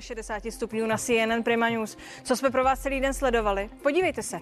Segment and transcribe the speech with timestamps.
[0.00, 1.96] 60 stupňů na CNN Prima News.
[2.22, 3.70] Co jsme pro vás celý den sledovali?
[3.82, 4.40] Podívejte se.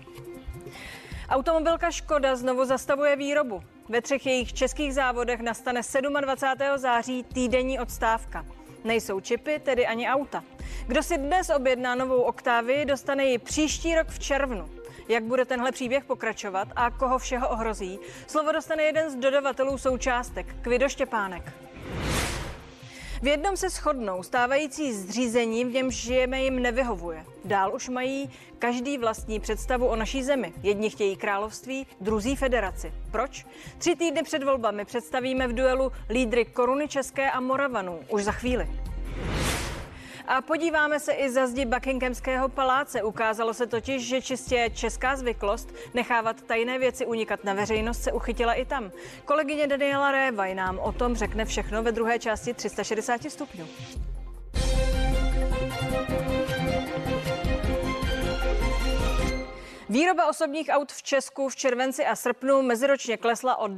[1.28, 3.62] Automobilka Škoda znovu zastavuje výrobu.
[3.88, 5.80] Ve třech jejich českých závodech nastane
[6.20, 6.78] 27.
[6.78, 8.46] září týdenní odstávka.
[8.84, 10.44] Nejsou čipy, tedy ani auta.
[10.86, 14.70] Kdo si dnes objedná novou Oktávy, dostane ji příští rok v červnu.
[15.08, 17.98] Jak bude tenhle příběh pokračovat a koho všeho ohrozí?
[18.26, 21.52] Slovo dostane jeden z dodavatelů součástek, Kvido Štěpánek.
[23.22, 27.24] V jednom se shodnou, stávající zřízení, v němž žijeme, jim nevyhovuje.
[27.44, 30.52] Dál už mají každý vlastní představu o naší zemi.
[30.62, 32.92] Jedni chtějí království, druzí federaci.
[33.10, 33.46] Proč?
[33.78, 38.00] Tři týdny před volbami představíme v duelu lídry Koruny České a Moravanů.
[38.08, 38.68] Už za chvíli.
[40.28, 43.02] A podíváme se i za zdi Buckinghamského paláce.
[43.02, 48.54] Ukázalo se totiž, že čistě česká zvyklost nechávat tajné věci unikat na veřejnost se uchytila
[48.54, 48.90] i tam.
[49.24, 53.66] Kolegyně Daniela Révaj nám o tom řekne všechno ve druhé části 360 stupňů.
[59.90, 63.68] Výroba osobních aut v Česku v červenci a srpnu meziročně klesla o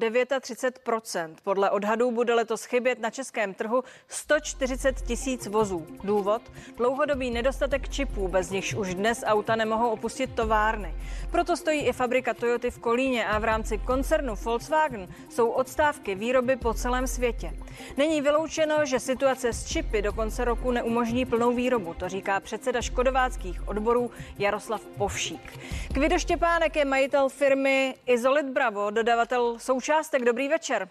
[0.41, 5.87] 39 Podle odhadů bude letos chybět na českém trhu 140 tisíc vozů.
[6.05, 6.43] Důvod?
[6.77, 10.95] Dlouhodobý nedostatek čipů, bez nichž už dnes auta nemohou opustit továrny.
[11.31, 16.57] Proto stojí i fabrika Toyoty v Kolíně a v rámci koncernu Volkswagen jsou odstávky výroby
[16.57, 17.53] po celém světě.
[17.97, 22.83] Není vyloučeno, že situace s čipy do konce roku neumožní plnou výrobu, to říká předseda
[22.83, 25.59] škodováckých odborů Jaroslav Povšík.
[26.01, 30.25] Kvido Štěpánek je majitel firmy Izolit Bravo, dodavatel součástek.
[30.25, 30.89] Dobrý večer.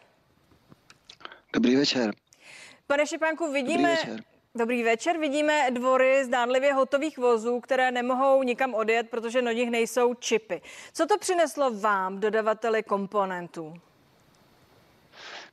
[1.54, 2.14] Dobrý večer.
[2.88, 3.96] Pane Štěpánku, vidíme...
[3.96, 4.24] Dobrý večer.
[4.56, 5.18] Dobrý večer.
[5.18, 10.62] Vidíme dvory zdánlivě hotových vozů, které nemohou nikam odjet, protože na nich nejsou čipy.
[10.94, 13.74] Co to přineslo vám, dodavateli komponentů?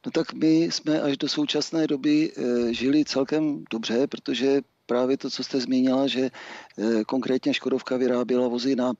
[0.06, 5.30] No tak my jsme až do současné doby e, žili celkem dobře, protože právě to,
[5.30, 8.92] co jste zmínila, že eh, konkrétně Škodovka vyráběla vozy na,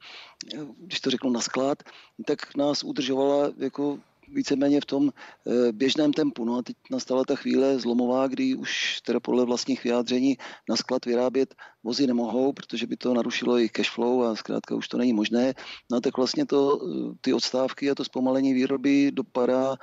[0.55, 1.83] eh, když to řeknu, na sklad,
[2.27, 3.99] tak nás udržovala jako
[4.29, 6.45] víceméně v tom eh, běžném tempu.
[6.45, 10.37] No a teď nastala ta chvíle zlomová, kdy už teda podle vlastních vyjádření
[10.69, 11.55] na sklad vyrábět
[11.85, 15.55] vozy nemohou, protože by to narušilo jejich cash flow a zkrátka už to není možné.
[15.91, 16.81] No tak vlastně to,
[17.21, 19.77] ty odstávky a to zpomalení výroby dopadá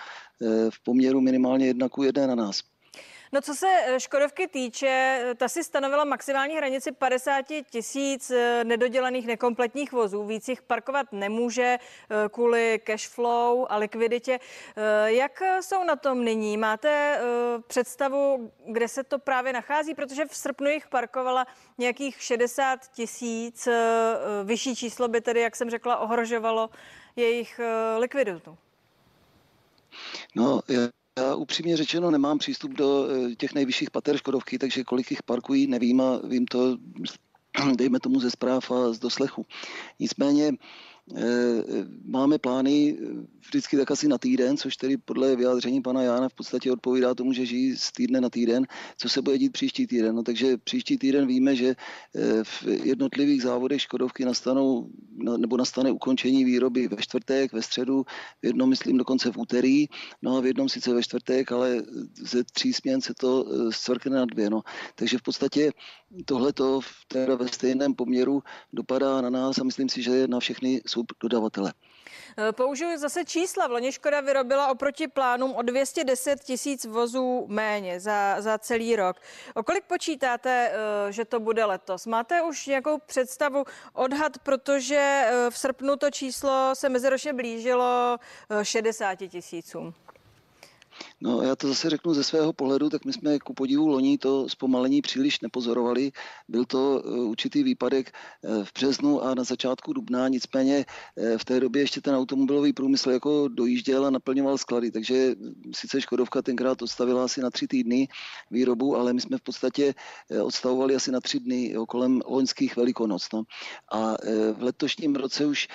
[0.69, 2.72] v poměru minimálně jedna ku jedné na nás.
[3.33, 8.63] No co se eh, Škodovky týče, eh, ta si stanovila maximální hranici 50 tisíc eh,
[8.63, 10.25] nedodělaných nekompletních vozů.
[10.25, 11.77] Víc jich parkovat nemůže
[12.31, 14.39] kvůli cash flow a likviditě.
[15.05, 16.57] Jak jsou na tom nyní?
[16.57, 17.19] Máte
[17.67, 19.95] představu, kde se to právě nachází?
[19.95, 23.67] Protože v srpnu jich parkovala nějakých 60 tisíc.
[24.43, 26.69] Vyšší číslo by tedy, jak jsem řekla, ohrožovalo
[27.15, 27.59] jejich
[27.97, 28.57] likviditu.
[30.35, 35.11] No, je já upřímně řečeno nemám přístup do eh, těch nejvyšších pater Škodovky, takže kolik
[35.11, 36.77] jich parkují, nevím a vím to,
[37.75, 39.45] dejme tomu ze zpráv a z doslechu.
[39.99, 40.51] Nicméně
[42.05, 43.05] máme plány eh,
[43.45, 47.33] vždycky tak asi na týden, což tedy podle vyjádření pana Jána v podstatě odpovídá tomu,
[47.33, 50.15] že žijí z týdne na týden, co se bude dít příští týden.
[50.15, 51.75] No, takže příští týden víme, že
[52.15, 54.89] eh, v jednotlivých závodech Škodovky nastanou,
[55.37, 58.05] nebo nastane ukončení výroby ve čtvrtek, ve středu,
[58.41, 59.85] v jednom myslím dokonce v úterý,
[60.21, 61.83] no a v jednom sice ve čtvrtek, ale
[62.21, 64.49] ze tří směn se to zcvrkne na dvě.
[64.49, 64.61] No.
[64.95, 65.71] Takže v podstatě
[66.25, 66.79] tohle to
[67.37, 68.43] ve stejném poměru
[68.73, 71.73] dopadá na nás a myslím si, že na všechny subdodavatele.
[72.37, 73.67] Eh, použiju zase čísla.
[73.67, 79.17] V loni Škoda vyrobila oproti plánům o 210 tisíc vozů méně za, za celý rok.
[79.55, 82.05] O kolik počítáte, eh, že to bude letos?
[82.05, 88.17] Máte už nějakou představu, odhad, protože eh, v srpnu to číslo se meziročně blížilo
[88.63, 89.93] 60 tisícům?
[91.21, 94.49] No já to zase řeknu ze svého pohledu, tak my jsme ku podivu loni to
[94.49, 96.11] zpomalení příliš nepozorovali.
[96.47, 100.85] Byl to eh, určitý výpadek eh, v březnu a na začátku dubna, nicméně
[101.17, 105.35] eh, v té době ještě ten automobilový průmysl jako dojížděl a naplňoval sklady, takže
[105.75, 108.07] sice Škodovka tenkrát odstavila asi na tři týdny
[108.51, 109.93] výrobu, ale my jsme v podstatě
[110.43, 113.27] odstavovali asi na tři dny kolem loňských velikonoc.
[113.33, 113.43] No.
[113.91, 114.15] A
[114.53, 115.67] v letošním roce už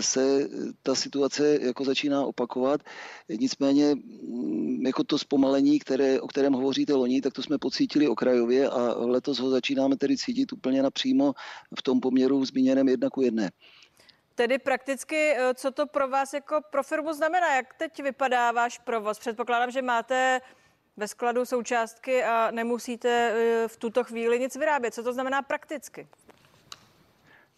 [0.00, 0.48] se
[0.82, 2.80] ta situace jako začíná opakovat,
[3.28, 4.39] nicméně mm,
[4.80, 9.38] jako to zpomalení, které, o kterém hovoříte loni, tak to jsme pocítili okrajově a letos
[9.38, 11.32] ho začínáme tedy cítit úplně napřímo
[11.78, 13.50] v tom poměru zmíněném jedna ku jedné.
[14.34, 17.54] Tedy prakticky, eh, co to pro vás jako pro firmu znamená?
[17.54, 19.18] Jak teď vypadá váš provoz?
[19.18, 20.40] Předpokládám, že máte
[20.96, 24.94] ve skladu součástky a nemusíte eh, v tuto chvíli nic vyrábět.
[24.94, 26.08] Co to znamená prakticky?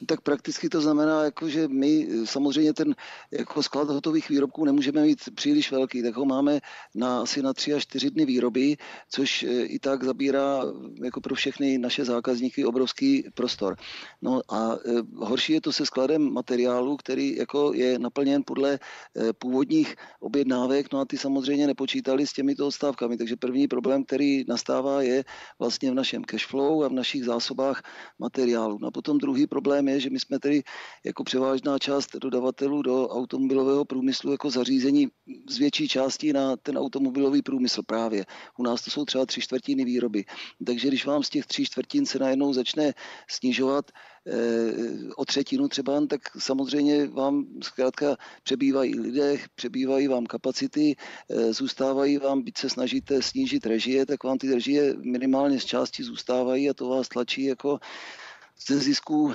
[0.06, 2.94] Tak prakticky to znamená, jako, že my samozřejmě ten
[3.30, 6.60] jako sklad hotových výrobků nemůžeme mít příliš velký, tak ho máme
[6.94, 8.76] na asi na tři až čtyři dny výroby,
[9.08, 10.60] což e, i tak zabírá
[11.04, 13.76] jako pro všechny naše zákazníky obrovský prostor.
[14.22, 18.78] No a e, horší je to se skladem materiálu, který jako je naplněn podle
[19.38, 25.02] původních objednávek, no a ty samozřejmě nepočítali s těmito odstávkami, takže první problém, který nastává,
[25.02, 25.24] je
[25.58, 27.82] vlastně v našem cashflow a v našich zásobách
[28.18, 28.78] materiálu.
[28.80, 30.62] No a potom druhý problém je, že my jsme tedy
[31.04, 35.08] jako převážná část dodavatelů do automobilového průmyslu jako zařízení
[35.48, 38.24] z větší části na ten automobilový průmysl právě.
[38.58, 40.24] U nás to jsou třeba tři čtvrtiny výroby.
[40.66, 42.92] Takže když vám z těch tří čtvrtin se najednou začne
[43.30, 43.90] snižovat
[44.26, 44.32] eh,
[45.16, 50.96] o třetinu třeba, tak samozřejmě vám zkrátka přebývají lidé, přebývají vám kapacity,
[51.30, 56.02] eh, zůstávají vám, byť se snažíte snížit režie, tak vám ty režie minimálně z části
[56.04, 57.78] zůstávají a to vás tlačí jako
[58.66, 59.34] ze zisku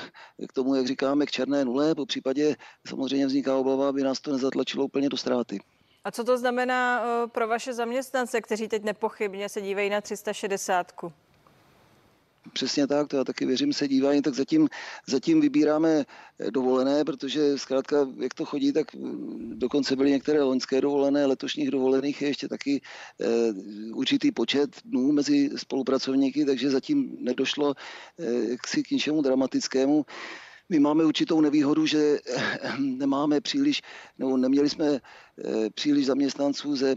[0.49, 2.55] k tomu, jak říkáme, k černé nule, po případě
[2.87, 5.59] samozřejmě vzniká obava, aby nás to nezatlačilo úplně do ztráty.
[6.03, 10.91] A co to znamená eh, pro vaše zaměstnance, kteří teď nepochybně se dívají na 360?
[12.53, 14.69] Přesně tak, to já taky věřím, se dívají, tak zatím,
[15.07, 16.05] zatím vybíráme
[16.39, 21.71] eh, dovolené, protože zkrátka, jak to chodí, tak mm, dokonce byly některé loňské dovolené, letošních
[21.71, 22.81] dovolených je ještě taky
[23.21, 23.53] e,
[23.93, 27.73] určitý počet dnů mezi spolupracovníky, takže zatím nedošlo
[28.19, 30.05] e, k si k ničemu dramatickému.
[30.69, 32.19] My máme určitou nevýhodu, že
[32.79, 33.81] nemáme příliš,
[34.19, 34.99] nebo neměli jsme
[35.73, 36.95] příliš zaměstnanců ze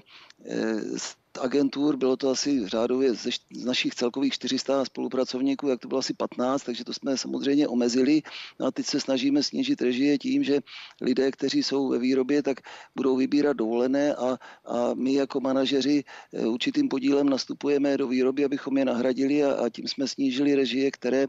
[1.38, 6.14] agentur, bylo to asi řádově ze, z našich celkových 400 spolupracovníků, jak to bylo asi
[6.14, 8.22] 15, takže to jsme samozřejmě omezili.
[8.60, 10.60] No a teď se snažíme snížit režie tím, že
[11.00, 12.60] lidé, kteří jsou ve výrobě, tak
[12.96, 18.78] budou vybírat dovolené a, a my jako manažeři eh, určitým podílem nastupujeme do výroby, abychom
[18.78, 21.26] je nahradili a, a tím jsme snížili režie, které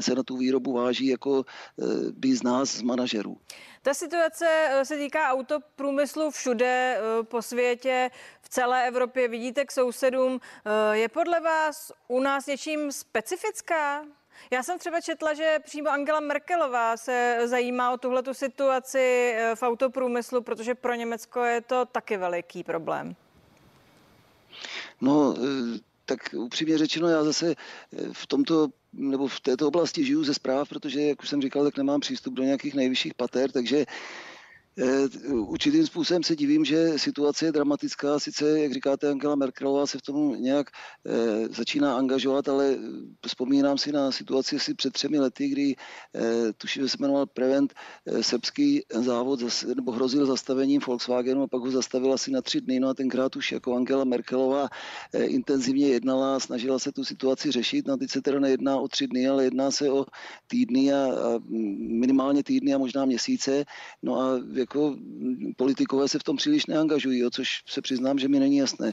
[0.00, 3.36] se na tu výrobu váží jako eh, by z nás, z manažerů.
[3.84, 8.10] Ta situace eh, se týká autoprůmyslu všude po světě,
[8.42, 9.28] v celé Evropě.
[9.28, 10.40] Vidíte k sousedům.
[10.92, 14.04] Je podle vás u nás něčím specifická?
[14.50, 20.42] Já jsem třeba četla, že přímo Angela Merkelová se zajímá o tuhletu situaci v autoprůmyslu,
[20.42, 23.16] protože pro Německo je to taky veliký problém.
[25.00, 25.34] No,
[26.04, 27.54] tak upřímně řečeno, já zase
[28.12, 31.76] v tomto nebo v této oblasti žiju ze zpráv, protože, jak už jsem říkal, tak
[31.76, 34.33] nemám přístup do nějakých nejvyšších pater, takže Eh,
[35.32, 38.18] určitým způsobem se divím, že situace je dramatická.
[38.18, 40.66] Sice, jak říkáte, Angela Merkelová se v tom nějak
[41.06, 42.76] e, začíná angažovat, ale
[43.26, 45.74] vzpomínám si na situaci asi před třemi lety, kdy
[46.58, 47.74] tuším, že se jmenoval Prevent
[48.20, 49.40] srbský závod,
[49.74, 52.80] nebo hrozil zastavením Volkswagenu a pak ho zastavil asi na tři dny.
[52.80, 54.68] No a tenkrát už jako Angela Merkelová
[55.24, 57.86] intenzivně jednala a snažila se tu situaci řešit.
[57.86, 60.06] No a teď se teda nejedná o tři dny, ale jedná se o
[60.46, 61.40] týdny a, a
[61.78, 63.64] minimálně týdny a možná měsíce.
[64.02, 64.96] No a jako
[65.56, 68.92] politikové se v tom příliš neangažují, jo, což se přiznám, že mi není jasné.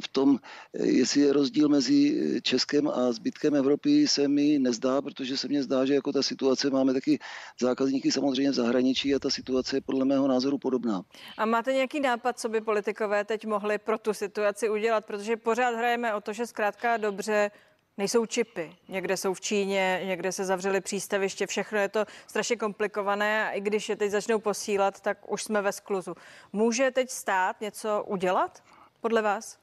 [0.00, 0.38] V tom,
[0.74, 5.84] jestli je rozdíl mezi Českem a zbytkem Evropy, se mi nezdá, protože se mně zdá,
[5.84, 7.18] že jako ta situace máme taky
[7.60, 11.02] zákazníky samozřejmě v zahraničí a ta situace je podle mého názoru podobná.
[11.38, 15.04] A máte nějaký nápad, co by politikové teď mohli pro tu situaci udělat?
[15.04, 17.50] Protože pořád hrajeme o to, že zkrátka dobře
[18.00, 18.76] nejsou čipy.
[18.88, 23.60] Někde jsou v Číně, někde se zavřely přístaviště, všechno je to strašně komplikované a i
[23.60, 26.14] když je teď začnou posílat, tak už jsme ve skluzu.
[26.52, 28.62] Může teď stát něco udělat
[29.00, 29.58] podle vás?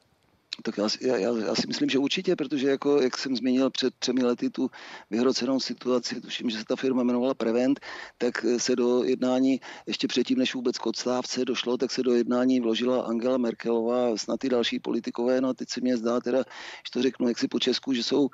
[0.63, 4.23] Tak já, já, já si myslím, že určitě, protože jako, jak jsem zmínil před třemi
[4.23, 4.69] lety tu
[5.09, 7.79] vyhrocenou situaci, tuším, že se ta firma jmenovala Prevent,
[8.17, 12.59] tak se do jednání, ještě předtím, než vůbec k odstávce došlo, tak se do jednání
[12.59, 16.39] vložila Angela Merkelová, snad i další politikové, no a teď se mě zdá teda,
[16.85, 18.29] že to řeknu jak si po Česku, že jsou,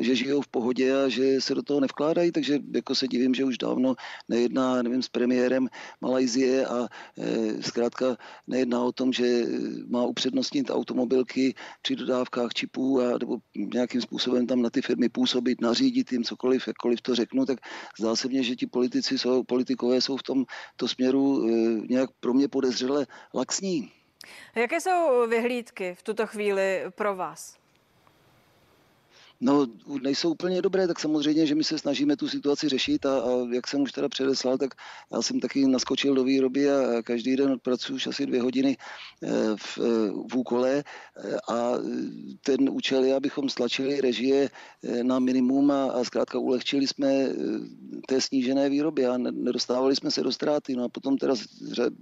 [0.00, 3.44] že žijou v pohodě a že se do toho nevkládají, takže jako se divím, že
[3.44, 3.94] už dávno
[4.28, 5.68] nejedná, nevím, s premiérem
[6.00, 6.88] Malajzie a
[7.18, 8.16] e, zkrátka
[8.46, 9.44] nejedná o tom, že
[9.86, 15.60] má upřednostnit automobilky při dodávkách čipů a nebo nějakým způsobem tam na ty firmy působit,
[15.60, 17.58] nařídit jim cokoliv, jakkoliv to řeknu, tak
[17.98, 20.44] zdá se mně, že ti politici jsou, politikové jsou v tom
[20.76, 21.50] to směru e,
[21.90, 23.92] nějak pro mě podezřele laxní.
[24.54, 27.63] Jaké jsou vyhlídky v tuto chvíli pro vás?
[29.44, 29.66] No,
[30.02, 33.68] nejsou úplně dobré, tak samozřejmě, že my se snažíme tu situaci řešit a, a jak
[33.68, 34.74] jsem už teda předeslal, tak
[35.12, 38.76] já jsem taky naskočil do výroby a každý den odpracuju už asi dvě hodiny
[39.22, 41.72] eh, v, eh, v úkole eh, a
[42.40, 44.50] ten účel je, abychom stlačili režie
[45.02, 47.28] na minimum a, a zkrátka ulehčili jsme
[48.08, 50.76] té snížené výroby a nedostávali jsme se do ztráty.
[50.76, 51.34] No a potom teda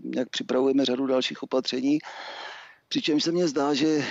[0.05, 1.99] nějak připravujeme řadu dalších opatření,
[2.93, 4.05] Přičemž se mně zdá, že eh,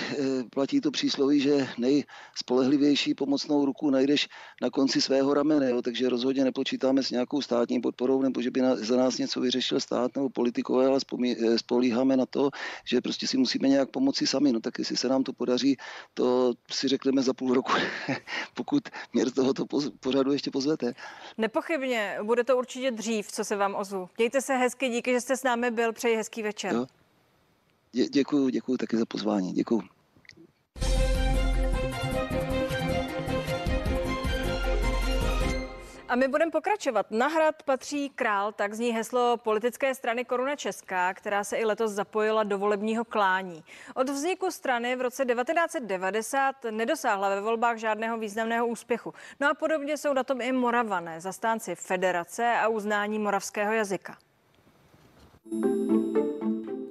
[0.50, 4.28] platí to přísloví, že nejspolehlivější pomocnou ruku najdeš
[4.62, 5.82] na konci svého ramene, jo?
[5.82, 10.16] takže rozhodně nepočítáme s nějakou státní podporou, nebo že by za nás něco vyřešil stát
[10.16, 12.50] nebo politikové, ale eh, spolíháme na to,
[12.84, 14.52] že prostě si musíme nějak pomoci sami.
[14.52, 15.76] No tak jestli se nám to podaří,
[16.14, 17.72] to si řekneme za půl roku,
[18.54, 19.64] pokud mě z tohoto
[20.00, 20.92] pořadu ještě pozvete.
[21.38, 24.08] Nepochybně, bude to určitě dřív, co se vám ozvu.
[24.18, 26.74] Mějte se hezky, díky, že jste s námi byl, přeji hezký večer.
[26.74, 26.86] Jo.
[27.94, 29.52] Dě, děkuji, děkuji taky za pozvání.
[29.52, 29.82] Děkuji.
[36.08, 37.10] A my budeme pokračovat.
[37.10, 41.92] Na hrad patří král, tak zní heslo politické strany Koruna Česká, která se i letos
[41.92, 43.64] zapojila do volebního klání.
[43.94, 49.14] Od vzniku strany v roce 1990 nedosáhla ve volbách žádného významného úspěchu.
[49.40, 54.16] No a podobně jsou na tom i Moravané, zastánci federace a uznání moravského jazyka.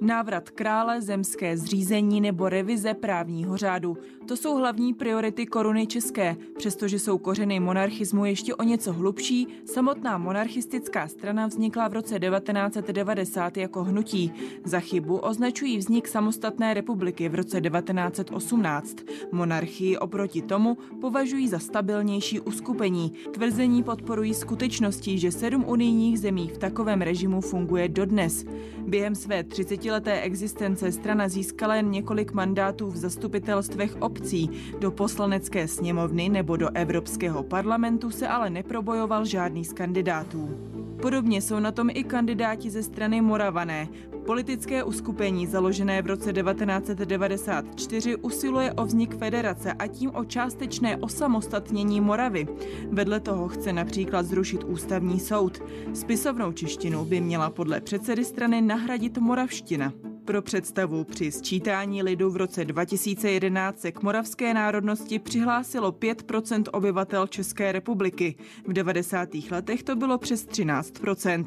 [0.02, 3.96] Návrat krále, zemské zřízení nebo revize právního řádu.
[4.26, 6.36] To jsou hlavní priority koruny české.
[6.58, 13.56] Přestože jsou kořeny monarchismu ještě o něco hlubší, samotná monarchistická strana vznikla v roce 1990
[13.56, 14.32] jako hnutí.
[14.64, 18.96] Za chybu označují vznik samostatné republiky v roce 1918.
[19.32, 23.12] Monarchii oproti tomu považují za stabilnější uskupení.
[23.30, 28.44] Tvrzení podporují skutečnosti, že sedm unijních zemí v takovém režimu funguje dodnes.
[28.86, 29.44] Během své
[29.92, 34.50] 30-leté existence strana získala jen několik mandátů v zastupitelstvech obcí.
[34.78, 40.72] Do poslanecké sněmovny nebo do Evropského parlamentu se ale neprobojoval žádný z kandidátů.
[41.02, 43.88] Podobně jsou na tom i kandidáti ze strany Moravané.
[44.26, 52.00] Politické uskupení založené v roce 1994 usiluje o vznik federace a tím o částečné osamostatnění
[52.00, 52.46] Moravy.
[52.90, 55.62] Vedle toho chce například zrušit ústavní soud.
[55.94, 59.81] Spisovnou češtinu by měla podle předsedy strany nahradit moravština.
[60.24, 67.26] Pro představu při sčítání lidu v roce 2011 se k moravské národnosti přihlásilo 5% obyvatel
[67.26, 68.34] České republiky.
[68.66, 69.28] V 90.
[69.50, 71.44] letech to bylo přes 13%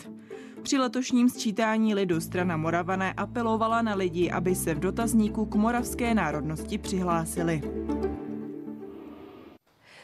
[0.63, 6.13] při letošním sčítání lidu strana Moravané apelovala na lidi, aby se v dotazníku k moravské
[6.13, 7.62] národnosti přihlásili.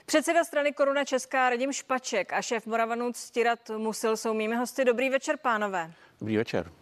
[0.06, 4.86] Předseda strany Koruna Česká Radim Špaček a šéf Moravanů Ctirat Musil jsou mými hosty.
[4.86, 5.94] Dobrý večer, pánové.
[6.20, 6.81] Dobrý večer.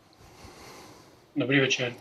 [1.35, 1.93] Dobrý večer.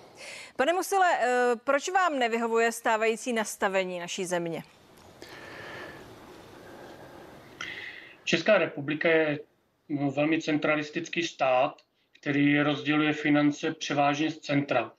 [0.57, 4.63] Pane Musile, eh, proč vám nevyhovuje stávající nastavení naší země?
[8.25, 9.39] Česká republika je
[9.89, 11.83] no, velmi centralistický stát,
[12.21, 14.93] který rozděluje finance převážně z centra.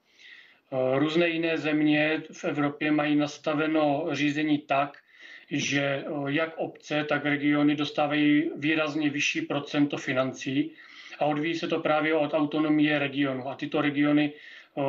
[0.71, 4.97] Eh, různé jiné země v Evropě mají nastaveno řízení tak,
[5.51, 10.71] že eh, jak obce, tak regiony dostávají výrazně vyšší procento financí
[11.19, 13.49] a odvíjí se to právě od autonomie regionu.
[13.49, 14.33] A tyto regiony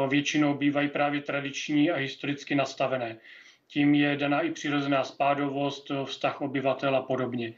[0.09, 3.17] většinou bývají právě tradiční a historicky nastavené.
[3.69, 7.55] Tím je daná i přirozená spádovost, vztah obyvatel a podobně.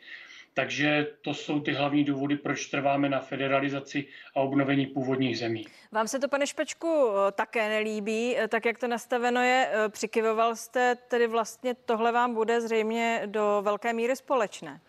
[0.55, 5.67] Takže to jsou ty hlavní důvody, proč trváme na federalizaci a obnovení původních zemí.
[5.93, 9.71] Vám se to, pane Špečku, také nelíbí, tak jak to nastaveno je.
[9.88, 14.81] Přikyvoval jste, tedy vlastně tohle vám bude zřejmě do velké míry společné.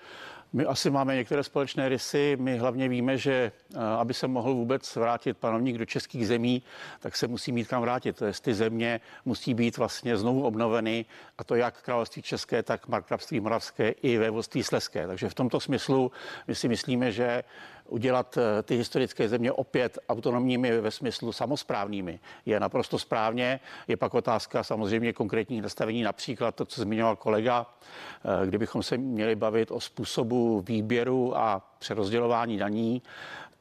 [0.56, 2.38] My asi máme některé společné rysy.
[2.40, 6.64] My hlavně víme, že eh, aby se mohl vůbec vrátit panovník do českých zemí,
[7.00, 8.16] tak se musí mít kam vrátit.
[8.16, 11.06] To je, ty země musí být vlastně znovu obnoveny,
[11.38, 15.08] a to jak království české, tak markrabství moravské i vévodství sleské.
[15.08, 16.12] Takže v tomto smyslu
[16.48, 17.44] my si myslíme, že
[17.88, 23.60] udělat eh, ty historické země opět autonomními ve smyslu samozprávnými je naprosto správně.
[23.88, 29.36] Je pak otázka samozřejmě konkrétních nastavení, například to, co zmiňoval kolega, eh, kdybychom se měli
[29.36, 33.02] bavit o způsobu výběru a přerozdělování daní,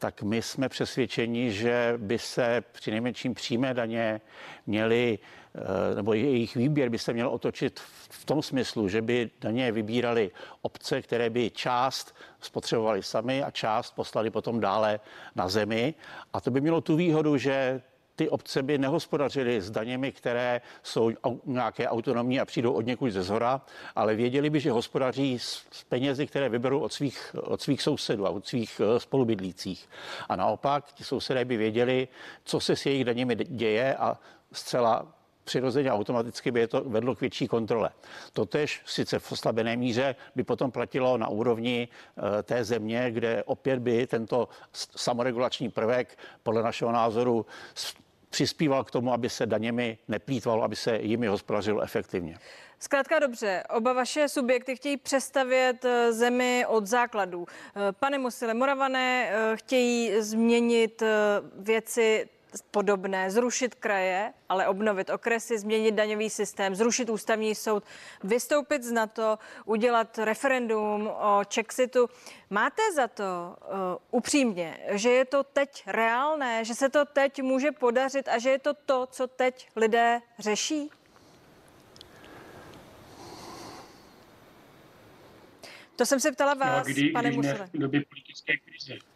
[0.03, 4.21] tak my jsme přesvědčeni, že by se při nejmenším přímé daně
[4.67, 5.19] měly
[5.55, 7.81] Eh, nebo jejich výběr by se měl otočit
[8.11, 10.31] v tom smyslu, že by daně vybírali
[10.63, 15.01] obce, které by část spotřebovali sami a část poslali potom dále
[15.35, 15.95] na zemi.
[16.33, 17.83] A to by mělo tu výhodu, že
[18.17, 21.11] ty obce by nehospodařily s daněmi, které jsou
[21.45, 23.61] nějaké autonomní a přijdou od někud ze zhora,
[23.95, 28.31] ale věděli by, že hospodaří s, penězi, které vyberou od svých, od svých sousedů a
[28.31, 29.89] od svých eh, spolubydlících.
[30.29, 32.09] A naopak ti sousedé by věděli,
[32.45, 34.19] co se s jejich daněmi děje a
[34.53, 35.22] zcela
[35.53, 37.91] přirozeně automaticky by je to vedlo k větší kontrole.
[38.33, 43.79] Totež sice v oslabené míře by potom platilo na úrovni eh, té země, kde opět
[43.79, 47.47] by tento samoregulační prvek podle našeho názoru
[48.31, 52.39] přispíval k tomu, aby se daněmi neplýtvalo, aby se jimi hospodařilo efektivně.
[52.79, 57.47] Zkrátka dobře, oba vaše subjekty chtějí přestavět eh, zemi od základů.
[57.47, 61.03] Eh, pane Musile, Moravané chtějí změnit
[61.59, 62.29] věci
[62.71, 67.85] podobné, zrušit kraje, ale obnovit okresy, změnit daňový systém, zrušit ústavní soud,
[68.25, 72.09] vystoupit z NATO, udělat referendum o Chexitu.
[72.51, 77.73] Máte za to uh, upřímně, že je to teď reálné, že se to teď může
[77.73, 80.91] podařit a že je to to, co teď lidé řeší?
[85.97, 89.12] To jsem se ptala no vás, no, kdy, pane když v době politické krize.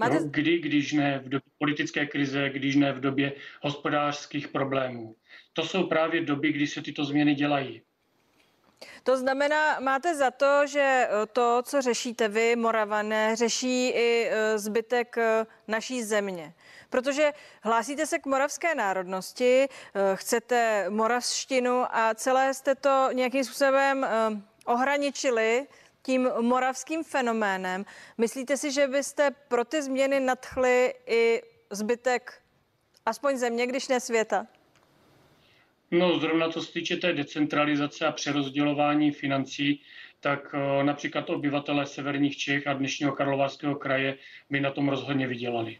[0.00, 0.20] Máte...
[0.20, 5.16] No, kdy, když ne v době politické krize, když ne v době hospodářských problémů.
[5.52, 7.82] To jsou právě doby, kdy se tyto změny dělají.
[9.02, 14.58] To znamená, máte za to, že eh, to, co řešíte vy, Moravané, řeší i eh,
[14.58, 16.54] zbytek eh, naší země.
[16.90, 19.68] Protože hlásíte se k moravské národnosti,
[20.14, 24.06] chcete moravštinu a celé jste to nějakým způsobem
[24.64, 25.66] ohraničili
[26.02, 27.84] tím moravským fenoménem.
[28.18, 32.42] Myslíte si, že byste pro ty změny nadchli i zbytek
[33.06, 34.46] aspoň země, když ne světa?
[35.90, 39.82] No, zrovna co se týče té decentralizace a přerozdělování financí,
[40.20, 44.16] tak eh, například obyvatelé severních Čech a dnešního Karlovarského kraje
[44.50, 45.78] by na tom rozhodně vydělali.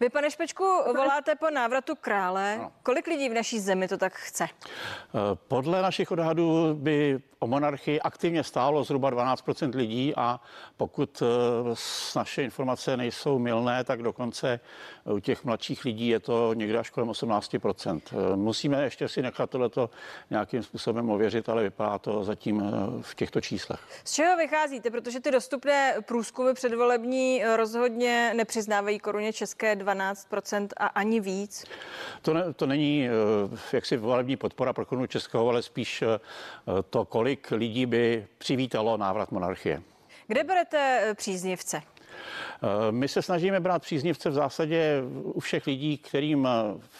[0.00, 0.64] Vy, pane Špečku,
[0.96, 2.58] voláte po návratu krále.
[2.58, 2.72] No.
[2.82, 4.44] Kolik lidí v naší zemi to tak chce?
[4.44, 5.18] Eh,
[5.48, 10.40] podle našich odhadů by o monarchii aktivně stálo zhruba 12% lidí a
[10.76, 11.74] pokud eh,
[12.16, 14.60] naše informace nejsou milné, tak dokonce
[15.04, 18.00] u těch mladších lidí je to někde až kolem 18%
[18.36, 19.90] Musíme ještě si nechat tohleto
[20.30, 22.62] nějakým způsobem ověřit, ale vypadá to zatím
[23.00, 23.77] v těchto číslech.
[24.04, 24.90] Z čeho vycházíte?
[24.90, 31.64] Protože ty dostupné průzkumy předvolební rozhodně nepřiznávají koruně české 12% a ani víc.
[32.22, 36.18] To, ne, to není eh, jaksi volební podpora pro korunu českého, ale spíš eh,
[36.90, 39.82] to, kolik lidí by přivítalo návrat monarchie.
[40.26, 41.82] Kde berete eh, příznivce?
[42.62, 46.48] Eh, my se snažíme brát příznivce v zásadě u všech lidí, kterým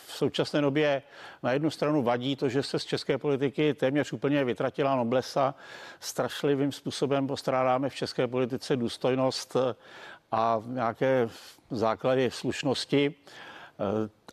[0.07, 1.03] v současné době
[1.43, 5.55] na jednu stranu vadí to, že se z české politiky téměř úplně vytratila noblesa.
[6.01, 9.57] Strašlivým způsobem postrádáme v české politice důstojnost
[10.33, 11.29] a nějaké
[11.71, 13.15] základy slušnosti.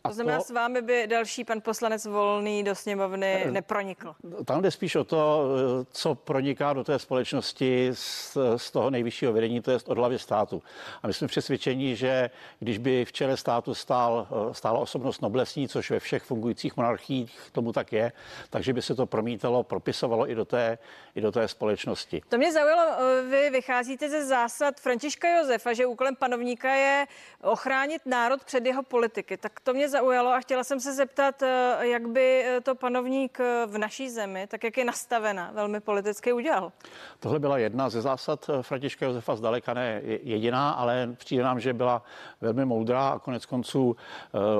[0.06, 4.14] Eh, to znamená, to, s vámi by další pan poslanec Volný do sněmovny eh, nepronikl?
[4.44, 5.44] Tam jde spíš o to,
[5.82, 10.18] eh, co proniká do té společnosti z, z toho nejvyššího vedení, to je od hlavy
[10.18, 10.62] státu.
[11.02, 15.90] A my jsme přesvědčeni, že když by v čele státu stál, stála osobnost noblesní, což
[15.90, 18.12] ve všech fungujících monarchiích tomu tak je,
[18.50, 20.78] takže by se to promítalo, propisovalo i do té,
[21.14, 22.22] i do té společnosti.
[22.28, 22.82] To mě zaujalo,
[23.30, 27.06] vy vycházíte ze zásad Františka Josefa, že úkolem panovníka je
[27.42, 29.36] ochránit národ před jeho politiky.
[29.36, 33.40] Tak to mě zaujalo a chtěla jsem se zeptat, eh, jak by eh, to panovník
[33.40, 36.72] eh, v naší zemi, tak jak je nastavena, velmi politicky udělal.
[37.20, 42.02] Tohle byla jedna ze zásad Františka Josefa, zdaleka ne jediná, ale přijde nám, že byla
[42.40, 43.96] velmi moudrá a konec konců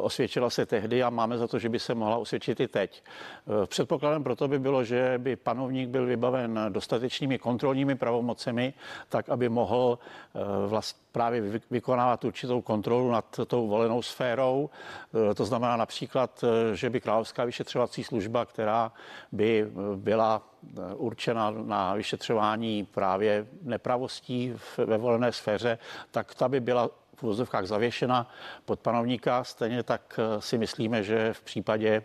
[0.01, 3.03] osvědčila se tehdy a máme za to, že by se mohla osvědčit i teď.
[3.66, 8.75] Předpokladem proto by bylo, že by panovník byl vybaven dostatečnými kontrolními pravomocemi,
[9.09, 9.99] tak aby mohl
[10.66, 14.71] vlast, právě vykonávat určitou kontrolu nad tou volenou sférou.
[15.31, 18.93] E, to znamená například, e, že by Královská vyšetřovací služba, která
[19.33, 20.43] by e, byla
[20.95, 25.79] určena na vyšetřování právě nepravostí ve volené sféře,
[26.11, 28.31] tak ta by byla v vozovkách zavěšena
[28.65, 29.45] pod panovníka.
[29.45, 32.03] Stejně tak si myslíme, že v případě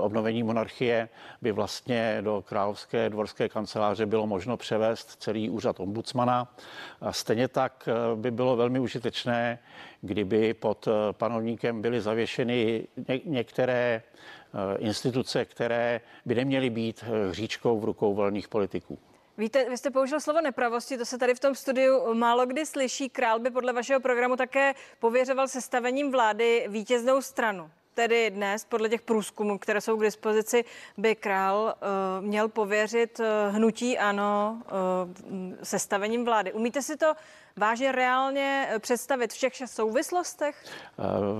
[0.00, 1.08] obnovení monarchie
[1.42, 6.54] by vlastně do královské dvorské kanceláře bylo možno převést celý úřad ombudsmana.
[7.00, 9.58] A stejně tak eh, by bylo velmi užitečné,
[10.00, 12.86] kdyby pod eh, panovníkem byly zavěšeny
[13.24, 18.98] některé eh, instituce, které by neměly být hříčkou v rukou volných politiků.
[19.38, 23.08] Víte, vy jste použil slovo nepravosti, to se tady v tom studiu málo kdy slyší.
[23.08, 29.02] Král by podle vašeho programu také pověřoval sestavením vlády vítěznou stranu tedy dnes, podle těch
[29.02, 30.64] průzkumů, které jsou k dispozici,
[30.96, 36.52] by král uh, měl pověřit uh, hnutí ano uh, sestavením vlády.
[36.52, 37.14] Umíte si to
[37.56, 40.64] vážně reálně představit v všech souvislostech?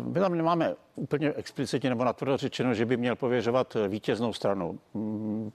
[0.05, 4.79] My tam nemáme úplně explicitně nebo natvrdo řečeno, že by měl pověřovat vítěznou stranu.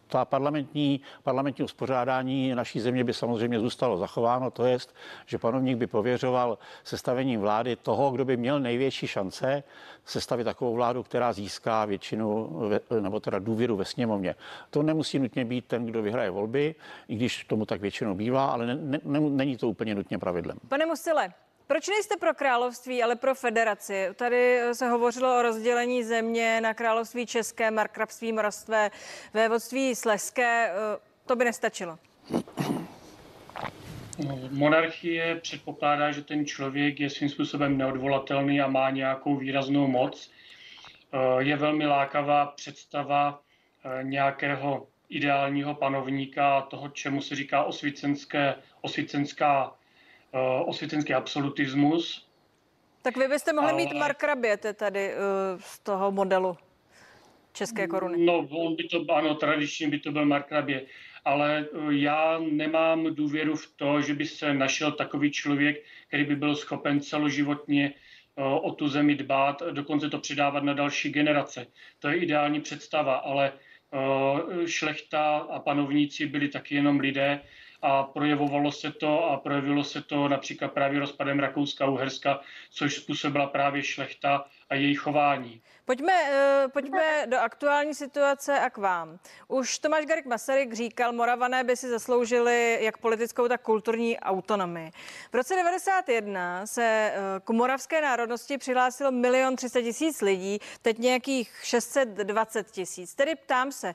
[0.07, 4.77] Ta parlamentní, parlamentní uspořádání naší země by samozřejmě zůstalo zachováno, to je,
[5.25, 9.63] že panovník by pověřoval sestavením vlády toho, kdo by měl největší šance
[10.05, 12.59] sestavit takovou vládu, která získá většinu
[13.01, 14.35] nebo teda důvěru ve sněmovně.
[14.69, 16.75] To nemusí nutně být ten, kdo vyhraje volby,
[17.07, 20.57] i když tomu tak většinou bývá, ale ne, ne, není to úplně nutně pravidlem.
[20.67, 21.33] Pane Musile,
[21.67, 24.07] proč nejste pro království, ale pro federaci?
[24.15, 28.91] Tady se hovořilo o rozdělení země na království české, markrabství moravstvé,
[29.33, 30.73] vévodství sleské.
[31.25, 31.97] To by nestačilo.
[34.51, 40.31] Monarchie předpokládá, že ten člověk je svým způsobem neodvolatelný a má nějakou výraznou moc.
[41.39, 43.41] Je velmi lákavá představa
[44.01, 49.71] nějakého ideálního panovníka, toho, čemu se říká osvícenské, osvícenská,
[50.65, 52.27] osvícenský absolutismus.
[53.01, 53.77] Tak vy byste mohli Ale...
[53.83, 55.13] mít Mark Raběte tady
[55.57, 56.57] z toho modelu
[57.53, 58.25] české koruny.
[58.25, 60.85] No, on by to, ano, tradičně by to byl Mark Rabě
[61.25, 66.35] ale eh, já nemám důvěru v to, že by se našel takový člověk, který by
[66.35, 71.67] byl schopen celoživotně eh, o tu zemi dbát, dokonce to předávat na další generace.
[71.99, 77.41] To je ideální představa, ale eh, šlechta a panovníci byli taky jenom lidé
[77.83, 82.39] a projevovalo se to a projevilo se to například právě rozpadem Rakouska-Uherska,
[82.71, 85.61] což způsobila právě šlechta a její chování.
[85.85, 89.19] Pojďme, uh, pojďme do aktuální situace a k vám.
[89.47, 94.91] Už Tomáš Garik Masaryk říkal, Moravané by si zasloužili jak politickou, tak kulturní autonomii.
[95.31, 101.51] V roce 91 se uh, k moravské národnosti přihlásilo milion 300 tisíc lidí, teď nějakých
[101.63, 103.15] 620 tisíc.
[103.15, 103.93] Tedy ptám se,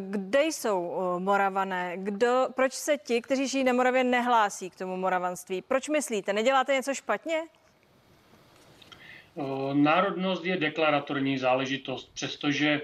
[0.00, 1.92] kde jsou Moravané?
[1.96, 5.62] Kdo, proč se ti, kteří žijí na Moravě, nehlásí k tomu moravanství?
[5.62, 6.32] Proč myslíte?
[6.32, 7.42] Neděláte něco špatně?
[9.38, 12.80] Eh, národnost je deklaratorní záležitost, přestože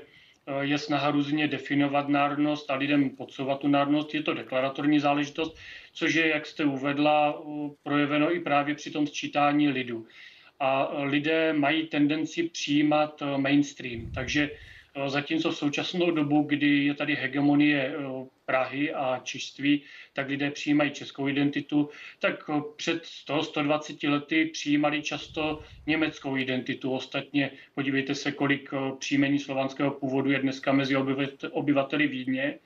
[0.47, 4.14] eh, je snaha různě definovat národnost a lidem podsouvat tu národnost.
[4.14, 5.57] Je to deklaratorní záležitost,
[5.92, 10.07] což je, jak jste uvedla, eh, projeveno i právě při tom sčítání lidu.
[10.61, 14.12] A lidé mají tendenci přijímat mainstream.
[14.14, 14.51] Takže
[15.07, 17.94] Zatímco v současnou dobu, kdy je tady hegemonie
[18.44, 26.37] Prahy a čiství, tak lidé přijímají českou identitu, tak před 100-120 lety přijímali často německou
[26.37, 26.92] identitu.
[26.92, 30.96] Ostatně podívejte se, kolik příjmení slovanského původu je dneska mezi
[31.50, 32.59] obyvateli Vídně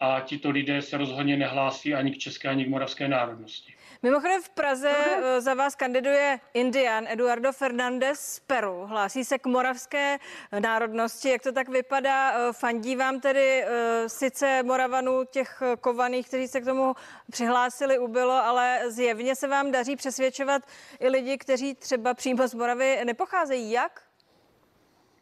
[0.00, 3.74] a tito lidé se rozhodně nehlásí ani k české, ani k moravské národnosti.
[4.04, 8.86] Mimochodem v Praze uh za vás kandiduje Indian Eduardo Fernández z Peru.
[8.86, 10.18] Hlásí se k moravské
[10.58, 11.28] národnosti.
[11.28, 12.32] Jak to tak vypadá?
[12.32, 13.64] Eh, fandí vám tedy
[14.06, 16.94] sice Moravanů těch kovaných, kteří se k tomu
[17.30, 20.62] přihlásili, ubylo, ale zjevně se vám daří přesvědčovat
[21.00, 23.70] i lidi, kteří třeba přímo z Moravy nepocházejí.
[23.70, 24.02] Jak?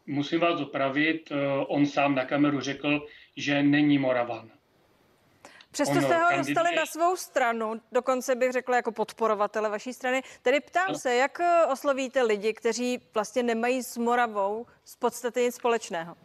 [0.06, 1.32] Musím vás opravit.
[1.68, 4.59] On sám na kameru řekl, že není Moravan.
[5.70, 10.22] Přesto jste ho dostali na svou stranu, dokonce bych řekla jako podporovatele vaší strany.
[10.42, 10.98] Tedy ptám no.
[10.98, 16.16] se, jak eh, oslovíte lidi, kteří vlastně nemají s Moravou z podstaty nic společného?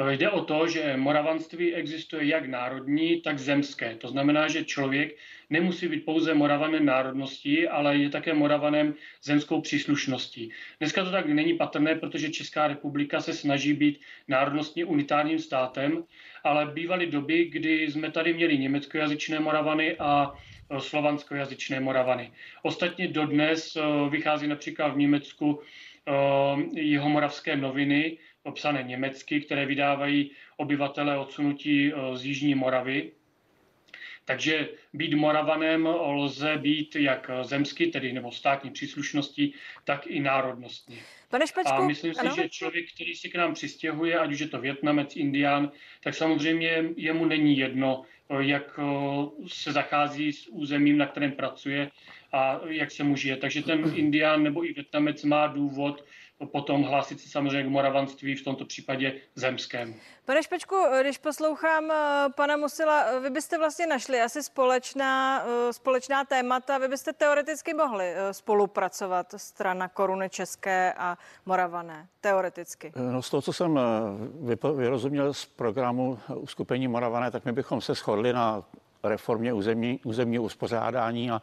[0.00, 3.96] Eh, jde o to, že moravanství existuje jak národní, tak zemské.
[3.96, 5.16] To znamená, že člověk
[5.50, 10.50] nemusí být pouze moravanem národností, ale je také moravanem zemskou příslušností.
[10.78, 16.04] Dneska to tak není patrné, protože Česká republika se snaží být národnostně unitárním státem,
[16.44, 20.32] ale bývaly doby, kdy jsme tady měli německojazyčné moravany a
[20.70, 22.32] e, slovanskojazyčné moravany.
[22.62, 25.60] Ostatně dodnes e, vychází například v Německu
[26.96, 33.12] e, moravské noviny, obsané německy, které vydávají obyvatele odsunutí z Jižní Moravy.
[34.24, 40.98] Takže být Moravanem lze být jak zemsky, tedy nebo státní příslušností, tak i národnostní.
[41.28, 42.34] Pane Špačku, a myslím si, ano?
[42.36, 45.70] že člověk, který si k nám přistěhuje, ať už je to Větnamec, Indián,
[46.02, 48.02] tak samozřejmě jemu není jedno,
[48.40, 48.80] jak
[49.46, 51.90] se zachází s územím, na kterém pracuje
[52.32, 53.36] a jak se mu žije.
[53.36, 56.04] Takže ten Indián nebo i Větnamec má důvod
[56.46, 59.94] potom hlásit se samozřejmě k moravanství, v tomto případě zemskému.
[60.24, 65.72] Pane Špečku, když poslouchám eh, pana Musila, eh, vy byste vlastně našli asi společná, eh,
[65.72, 72.92] společná témata, vy byste teoreticky mohli spolupracovat strana Koruny České a Moravané, teoreticky.
[73.12, 73.80] No z toho, co jsem
[74.76, 78.62] vyrozuměl z programu uskupení Moravané, tak my bychom se shodli na
[79.02, 81.42] reformě územní, územní uspořádání a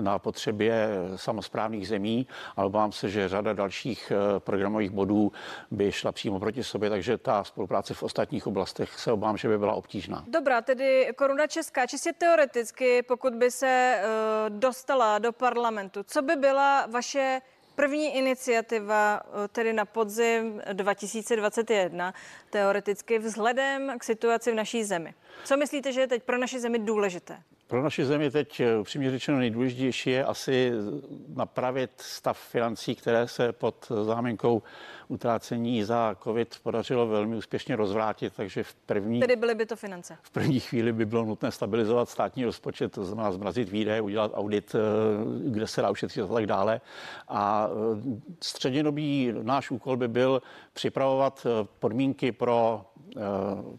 [0.00, 5.32] na potřebě samozprávných zemí, ale obávám se, že řada dalších eh, programových bodů
[5.70, 9.58] by šla přímo proti sobě, takže ta spolupráce v ostatních oblastech se obávám, že by
[9.58, 10.24] byla obtížná.
[10.28, 16.36] Dobrá, tedy koruna česká, čistě teoreticky, pokud by se uh, dostala do parlamentu, co by
[16.36, 17.40] byla vaše
[17.78, 22.14] první iniciativa eh, tedy na podzim 2021,
[22.50, 25.14] teoreticky vzhledem k situaci v naší zemi.
[25.44, 27.38] Co myslíte, že je teď pro naši zemi důležité?
[27.66, 30.72] Pro naši zemi teď eh, upřímně řečeno nejdůležitější je asi
[31.36, 34.62] napravit stav financí, které se pod záminkou
[35.08, 39.20] utrácení za COVID podařilo velmi úspěšně rozvrátit, takže v první...
[39.20, 40.18] Tedy byly by to finance?
[40.22, 44.74] V první chvíli by bylo nutné stabilizovat státní rozpočet, to znamená zmrazit výdaje, udělat audit,
[44.74, 44.78] eh,
[45.50, 46.80] kde se dá ušetřit a tak dále.
[47.28, 50.42] A eh, střednědobý náš úkol by byl
[50.72, 51.46] připravovat
[51.78, 52.84] podmínky pro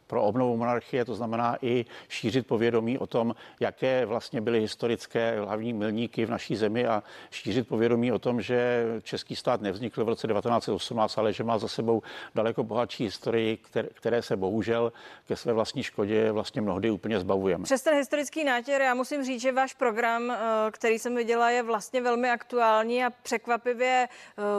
[0.07, 5.73] pro obnovu monarchie, to znamená i šířit povědomí o tom, jaké vlastně byly historické hlavní
[5.73, 10.27] milníky v naší zemi a šířit povědomí o tom, že český stát nevznikl v roce
[10.27, 12.01] 1918, ale že má za sebou
[12.35, 13.57] daleko bohatší historii,
[13.93, 14.93] které se bohužel
[15.27, 17.63] ke své vlastní škodě vlastně mnohdy úplně zbavujeme.
[17.63, 20.33] Přes ten historický nátěr já musím říct, že váš program,
[20.71, 24.07] který jsem viděla, je vlastně velmi aktuální a překvapivě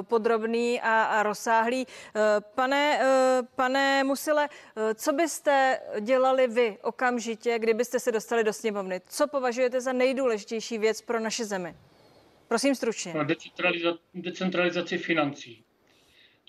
[0.02, 1.86] podrobný a, a rozsáhlý.
[2.54, 3.00] Pane,
[3.56, 4.48] pane Musile,
[4.94, 9.00] co byste dělali vy okamžitě, kdybyste se dostali do sněmovny?
[9.06, 11.74] Co považujete za nejdůležitější věc pro naše zemi?
[12.48, 13.12] Prosím stručně.
[13.12, 15.64] Decentraliza- decentralizaci financí.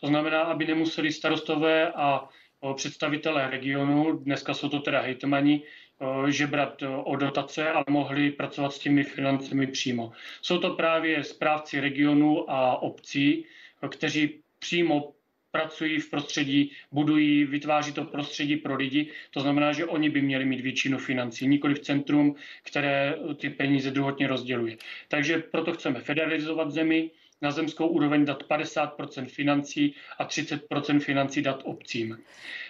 [0.02, 2.30] To znamená, aby nemuseli starostové a
[2.76, 5.62] představitelé regionu, dneska jsou to teda hejtmani,
[6.28, 10.12] žebrat o dotace, ale mohli pracovat s těmi financemi přímo.
[10.42, 13.46] Jsou to právě správci regionu a obcí,
[13.90, 15.14] kteří přímo
[15.52, 19.12] pracují v prostředí, budují, vytváří to prostředí pro lidi.
[19.32, 23.92] To znamená, že oni by měli mít většinu financí, nikoli v centrum, které ty peníze
[23.92, 24.78] druhotně rozděluje.
[25.08, 27.12] Takže proto chceme federalizovat zemi,
[27.42, 32.18] na zemskou úroveň dát 50% financí a 30% financí dát obcím.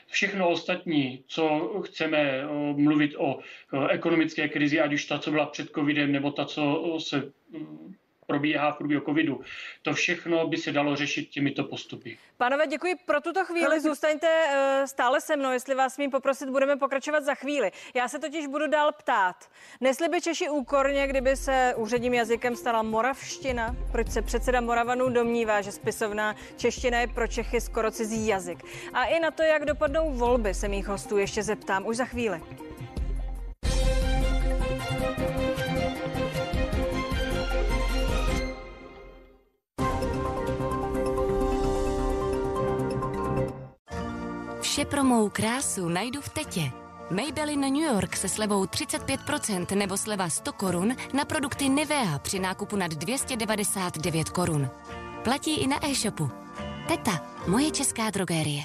[0.08, 2.42] Všechno ostatní, co chceme
[2.76, 3.40] mluvit o
[3.90, 7.32] ekonomické krizi, ať už ta, co byla před covidem, nebo ta, co se
[8.32, 9.42] probíhá v průběhu covidu.
[9.82, 12.18] To všechno by se dalo řešit těmito postupy.
[12.38, 13.80] Pánové, děkuji pro tuto chvíli.
[13.80, 17.72] Zůstaňte uh, stále se mnou, jestli vás smím poprosit, budeme pokračovat za chvíli.
[17.94, 19.36] Já se totiž budu dál ptát.
[19.82, 23.76] Nesli by Češi úkorně, kdyby se úředním jazykem stala moravština?
[23.92, 28.64] Proč se předseda Moravanů domnívá, že spisovná čeština je pro Čechy skoro cizí jazyk?
[28.94, 32.42] A i na to, jak dopadnou volby, se mých hostů ještě zeptám už za chvíli.
[44.92, 46.72] Pro mou krásu najdu v Tetě.
[47.12, 52.76] Maybelline New York se slevou 35% nebo sleva 100 korun na produkty Nivea při nákupu
[52.76, 54.70] nad 299 korun.
[55.24, 56.30] Platí i na e-shopu.
[56.88, 58.64] Teta, moje česká drogérie.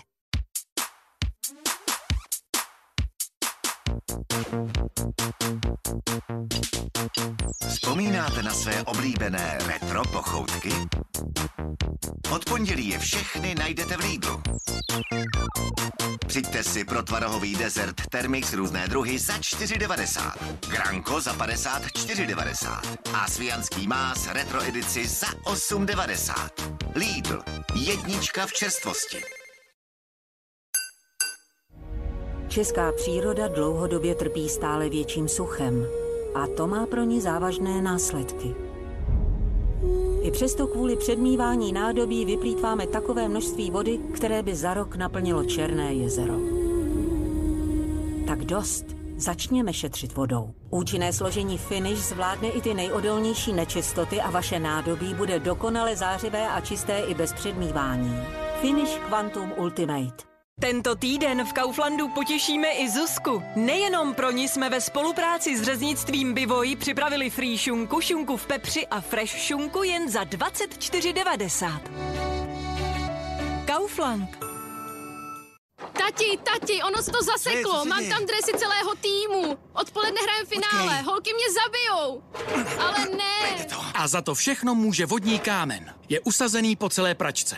[7.68, 10.72] Vzpomínáte na své oblíbené retro pochoutky?
[12.31, 14.42] Od pondělí je všechny najdete v Lidlu.
[16.27, 20.33] Přijďte si pro tvarohový desert Termix různé druhy za 4,90.
[20.68, 22.99] Granko za 54,90.
[23.14, 26.51] A svijanský más retro edici za 8,90.
[26.94, 27.42] Lidl.
[27.75, 29.45] Jednička v čerstvosti.
[32.48, 35.87] Česká příroda dlouhodobě trpí stále větším suchem
[36.35, 38.54] a to má pro ní závažné následky.
[40.22, 45.94] I přesto kvůli předmívání nádobí vyplýtváme takové množství vody, které by za rok naplnilo Černé
[45.94, 46.35] jezero.
[48.26, 48.85] Tak dost.
[49.16, 50.50] Začněme šetřit vodou.
[50.70, 56.61] Účinné složení Finish zvládne i ty nejodolnější nečistoty a vaše nádobí bude dokonale zářivé a
[56.61, 58.20] čisté i bez předmívání.
[58.61, 60.36] Finish Quantum Ultimate.
[60.61, 63.42] Tento týden v Kauflandu potěšíme i Zuzku.
[63.57, 68.87] Nejenom pro ní jsme ve spolupráci s řeznictvím Bivoj připravili free šunku, šunku v pepři
[68.87, 71.81] a fresh šunku jen za 24,90.
[73.66, 74.31] Kaufland.
[75.92, 77.85] Tati, tati, ono se to zaseklo.
[77.85, 79.59] Mám tam dresy celého týmu.
[79.73, 80.92] Odpoledne hrajem finále.
[80.92, 81.03] Okay.
[81.03, 82.23] Holky mě zabijou.
[82.79, 83.66] Ale ne.
[83.95, 85.95] A za to všechno může vodní kámen.
[86.09, 87.57] Je usazený po celé pračce.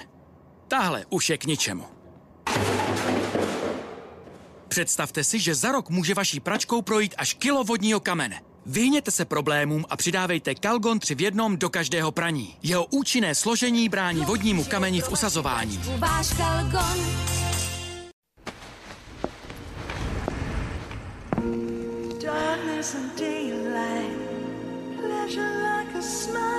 [0.69, 1.98] Tahle už je k ničemu.
[4.69, 8.41] Představte si, že za rok může vaší pračkou projít až kilo vodního kamene.
[8.67, 12.57] Vyhněte se problémům a přidávejte Kalgon 3 v jednom do každého praní.
[12.63, 15.81] Jeho účinné složení brání vodnímu kameni v usazování.
[15.99, 17.07] Váš Kalgon.
[22.23, 24.19] Darkness and daylight,
[24.97, 26.59] pleasure like a smile.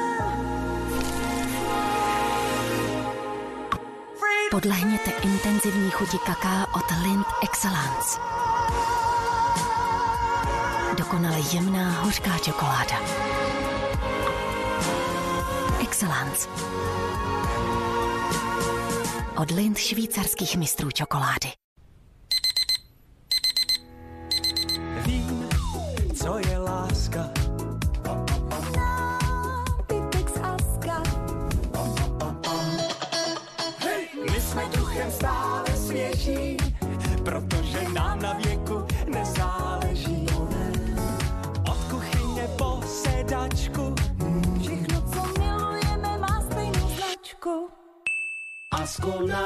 [4.51, 4.98] Podlehněte
[5.65, 8.19] intenzivní chuti kaká od Lind Excellence.
[10.97, 12.99] Dokonale jemná hořká čokoláda.
[15.81, 16.49] Excellence.
[19.37, 21.49] Od Lind švýcarských mistrů čokolády.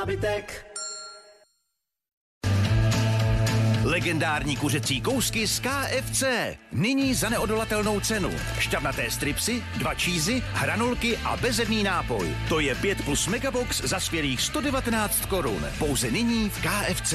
[0.04, 0.66] Nábytek.
[3.84, 6.24] Legendární kuřecí kousky z KFC.
[6.72, 8.32] Nyní za neodolatelnou cenu.
[8.60, 12.36] Šťavnaté stripsy, dva čízy, hranolky a bezedný nápoj.
[12.50, 15.66] To je 5 plus megabox za svělých 119 korun.
[15.80, 17.14] Pouze nyní v KFC.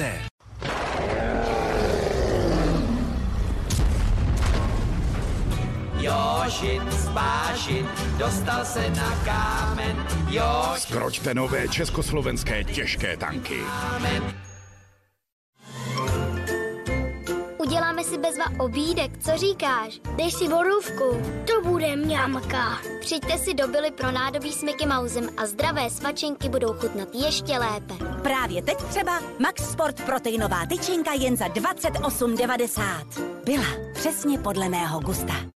[5.99, 10.07] Jošin spášin, dostal se na kámen.
[10.29, 13.59] Jošin Skročte nové československé těžké tanky.
[17.57, 19.99] Uděláme si bezva obídek, co říkáš?
[20.15, 21.21] Dej si borůvku.
[21.47, 22.79] To bude mňamka.
[23.01, 27.53] Přijďte si do Billy pro nádobí s Mickey Mousem a zdravé svačinky budou chutnat ještě
[27.53, 27.93] lépe.
[28.23, 33.43] Právě teď třeba Max Sport proteinová tyčinka jen za 28,90.
[33.45, 35.58] Byla přesně podle mého gusta.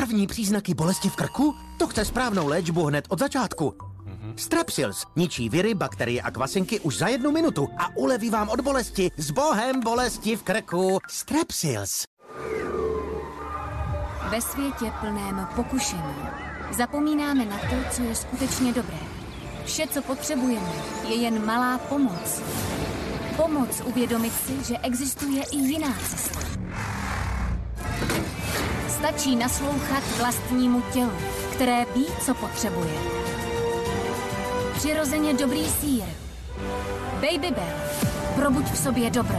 [0.00, 1.54] První příznaky bolesti v krku?
[1.78, 3.74] To chce správnou léčbu hned od začátku.
[4.36, 9.10] Strepsils ničí viry, bakterie a kvasinky už za jednu minutu a uleví vám od bolesti.
[9.16, 10.98] S bohem bolesti v krku.
[11.08, 12.04] Strepsils.
[14.30, 16.14] Ve světě plném pokušení
[16.76, 18.98] zapomínáme na to, co je skutečně dobré.
[19.64, 20.72] Vše, co potřebujeme,
[21.08, 22.42] je jen malá pomoc.
[23.36, 26.40] Pomoc uvědomit si, že existuje i jiná cesta.
[28.90, 31.12] Stačí naslouchat vlastnímu tělu,
[31.54, 32.94] které ví, co potřebuje.
[34.74, 36.04] Přirozeně dobrý sír.
[37.14, 37.78] Baby Bell.
[38.34, 39.36] Probuď v sobě dobro.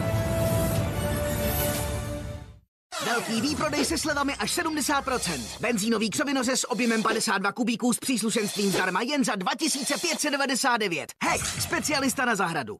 [3.05, 5.41] Velký výprodej se slevami až 70%.
[5.59, 11.11] Benzínový křovinoře s objemem 52 kubíků s příslušenstvím zdarma jen za 2599.
[11.23, 12.77] Hej, specialista na zahradu.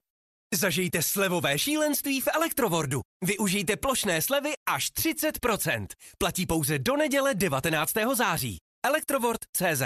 [0.54, 3.02] Zažijte slevové šílenství v Elektrowordu.
[3.26, 5.88] Využijte plošné slevy až 30%.
[6.18, 7.94] Platí pouze do neděle 19.
[8.14, 8.58] září.
[8.86, 9.82] Elektrovord.cz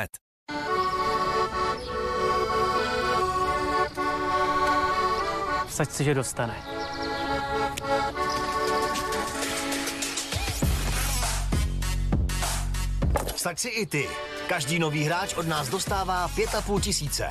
[5.67, 6.63] Vsaď si, že dostane.
[13.35, 14.07] Vsaď si i ty.
[14.47, 17.25] Každý nový hráč od nás dostává 5,5 tisíce.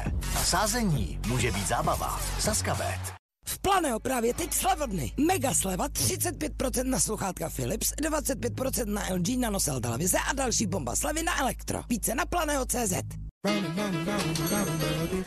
[0.45, 2.21] Sázení může být zábava.
[2.39, 3.24] Saskabet.
[3.45, 5.13] V Planeo právě teď slevodny.
[5.27, 11.23] Mega sleva, 35% na sluchátka Philips, 25% na LG nanosel televize a další bomba slevy
[11.23, 11.83] na elektro.
[11.89, 12.93] Více na Planeo.cz.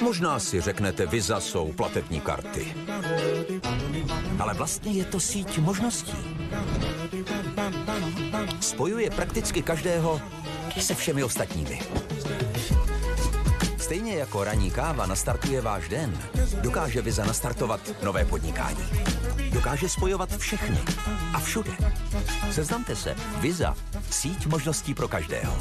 [0.02, 2.76] Možná si řeknete, Visa jsou platební karty.
[4.40, 6.18] Ale vlastně je to síť možností.
[8.62, 10.22] Spojuje prakticky každého
[10.82, 11.80] se všemi ostatními.
[13.88, 16.20] Stejně jako ranní káva nastartuje váš den,
[16.62, 18.84] dokáže Visa nastartovat nové podnikání.
[19.54, 20.78] Dokáže spojovat všechny
[21.34, 21.72] a všude.
[22.52, 23.16] Seznamte se.
[23.40, 23.76] Visa.
[24.10, 25.58] Síť možností pro každého.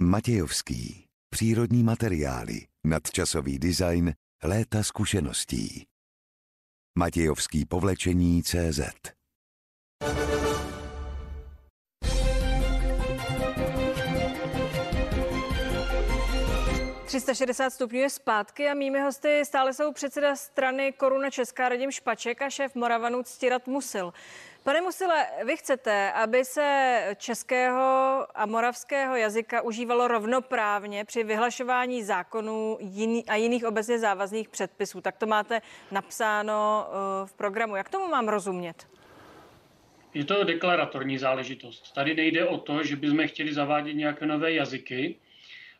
[0.00, 1.04] Matějovský.
[1.30, 5.86] Přírodní materiály, nadčasový design, léta zkušeností.
[6.98, 8.80] Matějovský povlečení CZ
[17.08, 22.42] 360 stupňů je zpátky a mými hosty stále jsou předseda strany Koruna Česká Radim Špaček
[22.42, 24.12] a šéf Moravanu Ctirat Musil.
[24.62, 27.78] Pane Musile, vy chcete, aby se českého
[28.34, 35.00] a moravského jazyka užívalo rovnoprávně při vyhlašování zákonů jiný, a jiných obecně závazných předpisů.
[35.00, 37.76] Tak to máte napsáno uh, v programu.
[37.76, 38.86] Jak tomu mám rozumět?
[40.14, 41.92] Je to deklaratorní záležitost.
[41.94, 45.16] Tady nejde o to, že bychom chtěli zavádět nějaké nové jazyky.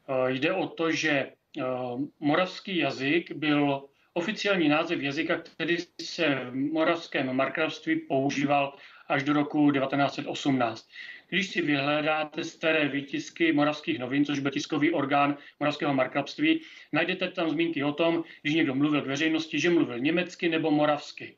[0.09, 6.55] Uh, jde o to, že uh, moravský jazyk byl oficiální název jazyka, který se v
[6.55, 8.77] moravském markravství používal
[9.09, 10.89] až do roku 1918.
[11.29, 16.61] Když si vyhledáte staré výtisky moravských novin, což byl tiskový orgán moravského markrabství,
[16.93, 21.37] najdete tam zmínky o tom, když někdo mluvil k veřejnosti, že mluvil německy nebo moravsky.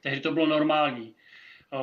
[0.00, 1.14] Tehdy to bylo normální.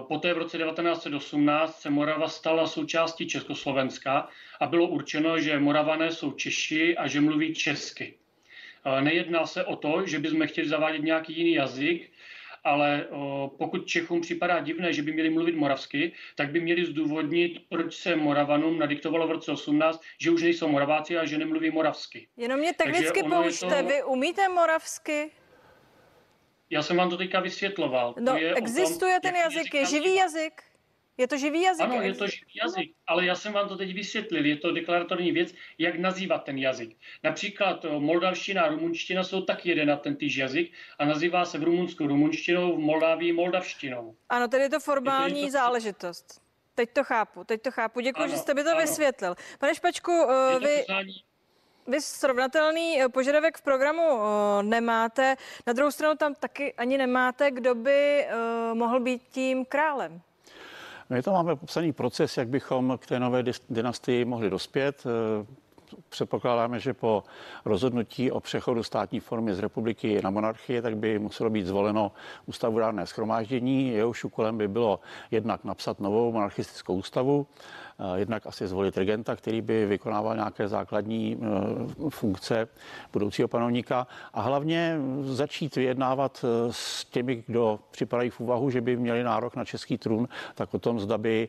[0.08, 6.32] Poté v roce 1918 se Morava stala součástí Československa a bylo určeno, že Moravané jsou
[6.32, 8.14] Češi a že mluví česky.
[9.00, 12.12] Nejedná se o to, že bychom chtěli zavádět nějaký jiný jazyk,
[12.64, 13.08] ale
[13.58, 18.16] pokud Čechům připadá divné, že by měli mluvit moravsky, tak by měli zdůvodnit, proč se
[18.16, 22.28] Moravanům nadiktovalo v roce 18, že už nejsou Moraváci a že nemluví moravsky.
[22.38, 23.88] Jenom mě technicky poučte, to...
[23.88, 25.32] vy umíte moravsky?
[26.70, 28.16] Já jsem vám to teďka vysvětloval.
[28.20, 30.64] No, to je existuje tom, ten jazyk, je živý jazyk?
[31.18, 31.84] Je to živý jazyk?
[31.86, 34.46] Ano, je to živý jazyk, ale já jsem vám to teď vysvětlil.
[34.46, 36.98] Je to deklaratorní věc, jak nazývat ten jazyk.
[37.24, 41.64] Například moldavština a rumunština jsou taky jeden na ten týž jazyk a nazývá se v
[41.64, 44.16] Rumunsku rumunštinou, v Moldávii moldavštinou.
[44.30, 46.42] Ano, tedy je to formální je to, záležitost.
[46.76, 48.00] teď to chápu, teď to chápu.
[48.00, 48.80] Děkuji, Ano, že jste mi to ano.
[48.82, 49.36] vysvětlil.
[49.60, 51.14] Pane Špačku, eh, Je to vy, poslání
[51.90, 55.36] vy srovnatelný eh, požadavek v programu eh, nemáte.
[55.68, 58.36] Na druhou stranu tam taky ani nemáte, kdo by eh,
[58.74, 60.22] mohl být tím králem.
[61.10, 65.04] My to máme popsaný proces, jak bychom k té nové dynastii mohli dospět.
[66.10, 67.24] Předpokládáme, že po
[67.66, 72.12] rozhodnutí o přechodu státní formy z republiky na monarchii, tak by muselo být zvoleno
[72.46, 73.90] ústavodárné schromáždění.
[73.90, 75.00] Jehož úkolem by bylo
[75.32, 77.48] jednak napsat novou monarchistickou ústavu,
[78.16, 82.68] jednak asi zvolit regenta, který by vykonával nějaké základní eh, funkce
[83.14, 88.98] budoucího panovníka a hlavně začít vyjednávat eh, s těmi, kdo připadají v úvahu, že by
[88.98, 91.48] měli nárok na český trůn, tak o tom, zda by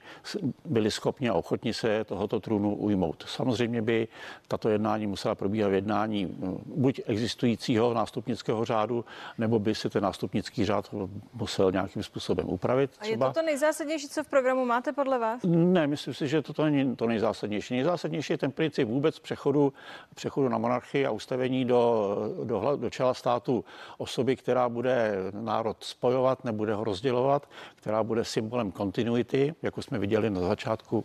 [0.65, 3.25] byli schopni a ochotni se tohoto trůnu ujmout.
[3.29, 4.09] Samozřejmě by
[4.49, 9.05] tato jednání musela probíhat v jednání eh, buď existujícího nástupnického řádu,
[9.39, 10.95] nebo by se ten nástupnický řád
[11.35, 12.91] musel nějakým způsobem upravit.
[12.99, 15.41] A je to to nejzásadnější, co v programu máte podle vás?
[15.45, 17.75] Ne, myslím si, že toto není to nejzásadnější.
[17.75, 19.73] Nejzásadnější je ten princip vůbec přechodu,
[20.15, 23.65] přechodu na monarchii a ustavení do, do, do čela státu
[23.99, 30.31] osoby, která bude národ spojovat, nebude ho rozdělovat, která bude symbolem kontinuity, jako jsme viděli
[30.31, 31.05] na začátku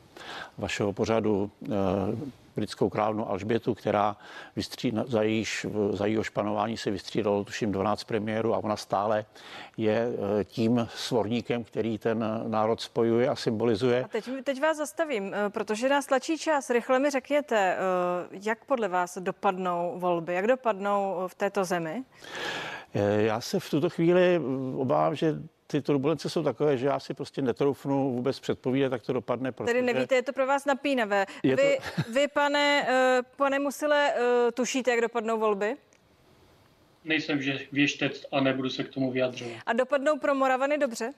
[0.58, 4.18] vašeho pořadu eh, britskou královnu Alžbětu, která
[4.56, 9.26] vystří, za, jejíž, za jejího španování se vystřídalo tuším 12 premiérů a ona stále
[9.78, 10.08] je
[10.40, 14.04] eh, tím svorníkem, který ten národ spojuje a symbolizuje.
[14.04, 16.70] A teď, teď vás zastavím, eh, protože nás tlačí čas.
[16.70, 17.80] Rychle mi řekněte, eh,
[18.32, 22.04] jak podle vás dopadnou volby, jak dopadnou v této zemi?
[23.18, 24.42] Já se v tuto chvíli
[24.76, 25.36] obávám, že
[25.68, 29.52] ty turbulence jsou takové, že já si prostě netroufnu vůbec předpovídat, jak to dopadne.
[29.52, 29.74] Protože...
[29.74, 31.26] Tedy nevíte, je to pro vás napínavé.
[31.44, 31.78] Je to- Vy,
[32.14, 35.76] vy pane, eh, pane Musile, eh, tušíte, jak dopadnou volby?
[37.04, 39.54] nejsem že- věštec a nebudu se k tomu vyjadřovat.
[39.66, 41.14] A dopadnou pro Moravany dobře?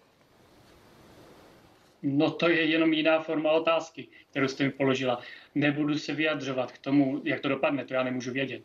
[2.03, 5.19] No to je jenom jiná forma otázky, kterou jste mi položila.
[5.55, 8.61] Nebudu se vyjadřovat k tomu, jak to dopadne, to já nemůžu vědět.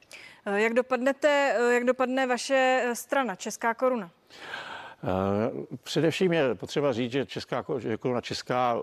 [0.46, 4.10] Eh, Jak dopadnete, jak dopadne vaše strana, Česká koruna?
[5.04, 8.78] Eh, Především je potřeba říct, že česká, že koruna česká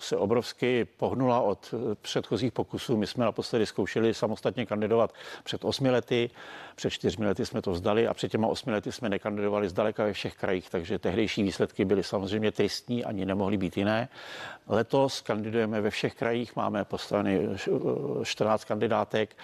[0.00, 2.96] se obrovsky pohnula od předchozích pokusů.
[2.96, 6.30] My jsme naposledy zkoušeli samostatně kandidovat před osmi lety,
[6.74, 10.12] před čtyřmi lety jsme to vzdali a před těma osmi lety jsme nekandidovali zdaleka ve
[10.12, 14.08] všech krajích, takže tehdejší výsledky byly samozřejmě tristní, ani nemohly být jiné.
[14.68, 17.70] Letos kandidujeme ve všech krajích, máme postaveny š-
[18.22, 19.36] 14 kandidátek,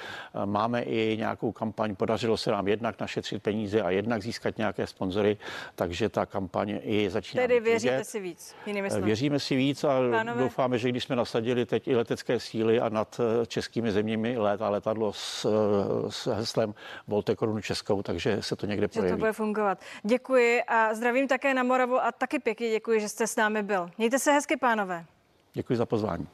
[0.43, 4.87] eh, máme i nějakou kampaň, podařilo se nám jednak našetřit peníze a jednak získat nějaké
[4.87, 5.37] sponzory,
[5.75, 8.05] takže ta kampaň i začíná Tedy věříte vidět.
[8.05, 9.07] si víc, jinými Eh, slovy.
[9.07, 10.43] Věříme si víc a Pánové.
[10.43, 14.69] doufáme, že když jsme nasadili teď i letecké síly a nad eh, českými zeměmi létá
[14.71, 16.75] letadlo s, eh, s heslem
[17.21, 19.19] Volte korunu českou, takže se to někde Že to projeví.
[19.19, 19.79] bude fungovat.
[20.03, 23.91] Děkuji a zdravím také na Moravu a taky pěkně děkuji, že jste s námi byl.
[23.99, 25.05] Mějte se hezky, pánové.
[25.53, 26.29] Děkuji za pozvání.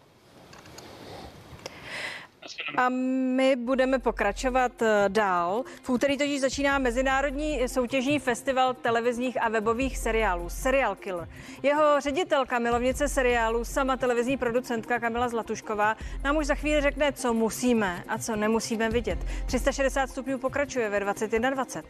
[2.76, 5.64] A my budeme pokračovat eh, dál.
[5.82, 11.28] V úterý totiž začíná Mezinárodní soutěžní festival televizních a webových seriálů Serial Killer.
[11.62, 17.34] Jeho ředitelka, milovnice seriálů, sama televizní producentka Kamila Zlatušková nám už za chvíli řekne, co
[17.34, 19.18] musíme a co nemusíme vidět.
[19.46, 21.82] 360 stupňů pokračuje ve 21.20.